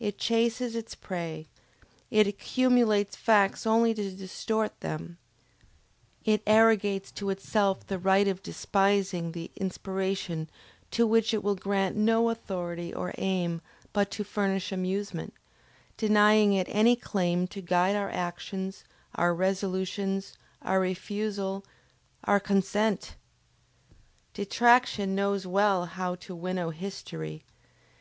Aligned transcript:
It 0.00 0.18
chases 0.18 0.74
its 0.74 0.96
prey, 0.96 1.46
it 2.10 2.26
accumulates 2.26 3.14
facts 3.14 3.64
only 3.64 3.94
to 3.94 4.10
distort 4.10 4.80
them, 4.80 5.18
it 6.24 6.42
arrogates 6.48 7.12
to 7.12 7.30
itself 7.30 7.86
the 7.86 8.00
right 8.00 8.26
of 8.26 8.42
despising 8.42 9.30
the 9.30 9.52
inspiration 9.54 10.50
to 10.90 11.06
which 11.06 11.32
it 11.32 11.44
will 11.44 11.54
grant 11.54 11.94
no 11.94 12.28
authority 12.28 12.92
or 12.92 13.14
aim 13.18 13.62
but 13.92 14.10
to 14.10 14.24
furnish 14.24 14.72
amusement, 14.72 15.32
denying 15.96 16.52
it 16.54 16.66
any 16.68 16.96
claim 16.96 17.46
to 17.46 17.60
guide 17.60 17.94
our 17.94 18.10
actions, 18.10 18.82
our 19.14 19.32
resolutions, 19.32 20.36
our 20.62 20.80
refusal, 20.80 21.64
our 22.24 22.40
consent! 22.40 23.14
Detraction 24.34 25.14
knows 25.14 25.46
well 25.46 25.86
how 25.86 26.16
to 26.16 26.34
winnow 26.34 26.70
history! 26.70 27.44